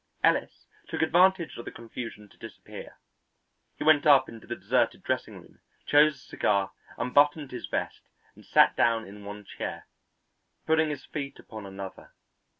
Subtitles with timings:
[0.23, 2.97] Ellis took advantage of the confusion to disappear.
[3.75, 8.01] He went up into the deserted dressing room, chose a cigar, unbuttoned his vest
[8.33, 9.85] and sat down in one chair,
[10.65, 12.13] putting his feet upon another.